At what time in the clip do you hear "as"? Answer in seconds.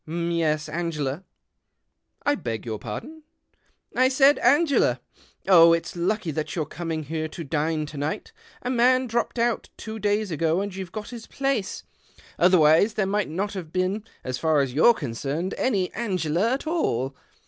14.23-14.39, 14.61-14.73